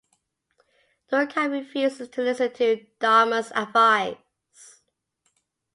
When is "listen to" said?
2.23-2.87